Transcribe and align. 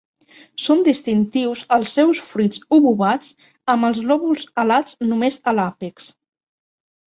Són 0.67 0.79
distintius 0.85 1.61
els 1.77 1.91
seus 1.97 2.21
fruits 2.29 2.63
obovats 2.79 3.29
amb 3.75 3.91
els 3.91 4.01
lòbuls 4.13 4.49
alats 4.65 4.99
només 5.13 5.41
a 5.45 5.57
l'àpex. 5.61 6.11